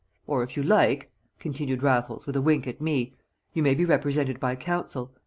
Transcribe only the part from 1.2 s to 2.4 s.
continued Raffles, with